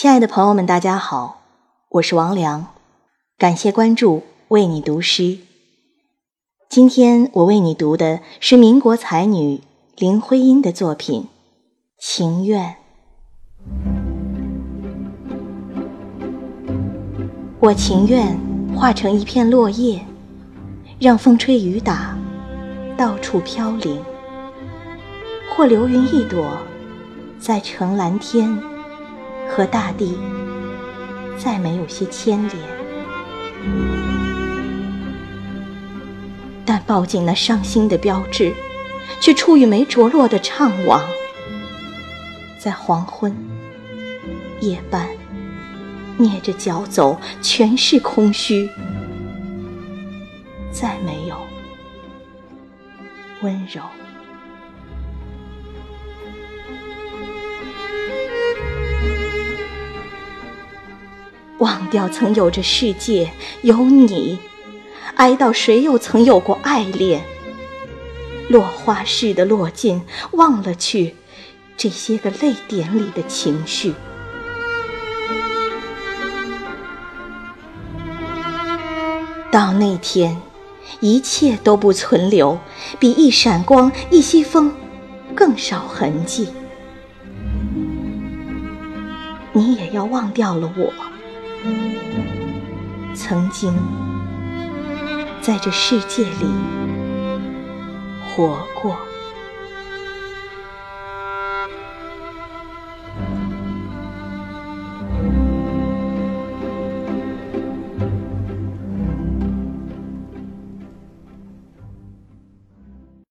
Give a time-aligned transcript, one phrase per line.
[0.00, 1.42] 亲爱的朋友们，大家好，
[1.88, 2.66] 我是王良，
[3.36, 5.38] 感谢关注，为你读诗。
[6.68, 9.60] 今天我为你读的是民国才女
[9.96, 11.22] 林徽因的作品
[11.98, 12.76] 《情愿》。
[17.58, 18.38] 我情愿
[18.76, 20.06] 化成一片落叶，
[21.00, 22.16] 让风吹雨打，
[22.96, 23.98] 到处飘零；
[25.56, 26.56] 或流云一朵，
[27.40, 28.77] 在澄蓝天。
[29.48, 30.18] 和大地
[31.36, 32.56] 再没有些牵连，
[36.64, 38.52] 但抱紧那伤心的标志，
[39.20, 41.00] 却触与没着落的怅惘。
[42.58, 43.34] 在黄昏
[44.60, 45.08] 夜半，
[46.18, 48.68] 蹑着脚走，全是空虚，
[50.70, 51.36] 再没有
[53.42, 53.82] 温柔。
[61.58, 63.30] 忘掉曾有这世界
[63.62, 64.38] 有你，
[65.16, 67.24] 哀悼谁又曾有过爱恋？
[68.48, 71.16] 落花似的落尽，忘了去
[71.76, 73.92] 这些个泪点里的情绪。
[79.50, 80.40] 到那天，
[81.00, 82.58] 一切都不存留，
[82.98, 84.72] 比一闪光、一息风
[85.34, 86.48] 更少痕迹。
[89.52, 91.07] 你也要忘掉了我。
[93.14, 93.74] 曾经
[95.40, 96.46] 在这世界里
[98.36, 99.07] 活过。